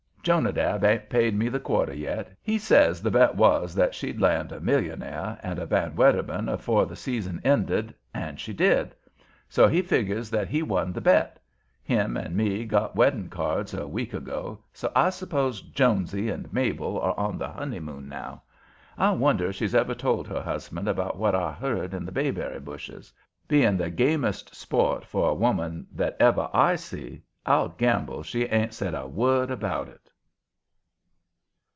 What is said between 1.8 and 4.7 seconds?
yet. He says the bet was that she'd land a